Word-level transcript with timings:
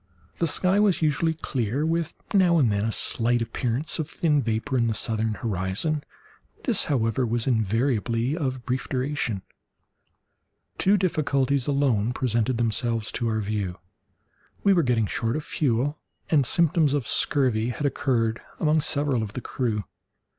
The 0.39 0.47
sky 0.47 0.79
was 0.79 1.03
usually 1.03 1.35
clear, 1.35 1.85
with 1.85 2.13
now 2.33 2.57
and 2.57 2.71
then 2.71 2.83
a 2.85 2.91
slight 2.91 3.39
appearance 3.39 3.99
of 3.99 4.09
thin 4.09 4.41
vapour 4.41 4.75
in 4.75 4.87
the 4.87 4.95
southern 4.95 5.35
horizon—this, 5.35 6.85
however, 6.85 7.23
was 7.23 7.45
invariably 7.45 8.35
of 8.35 8.65
brief 8.65 8.89
duration. 8.89 9.43
Two 10.79 10.97
difficulties 10.97 11.67
alone 11.67 12.13
presented 12.13 12.57
themselves 12.57 13.11
to 13.11 13.27
our 13.27 13.41
view; 13.41 13.77
we 14.63 14.73
were 14.73 14.81
getting 14.81 15.05
short 15.05 15.35
of 15.35 15.43
fuel, 15.43 15.99
and 16.31 16.47
symptoms 16.47 16.95
of 16.95 17.07
scurvy 17.07 17.69
had 17.69 17.85
occurred 17.85 18.41
among 18.59 18.81
several 18.81 19.21
of 19.21 19.33
the 19.33 19.39
crew. 19.41 19.83